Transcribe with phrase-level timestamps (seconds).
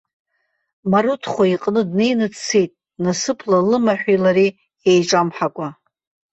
[0.91, 2.71] Марыҭхәа иҟны днеины дцеит,
[3.03, 4.51] насыԥла лымаҳәи лареи
[4.91, 5.67] еиҿамҳакәа.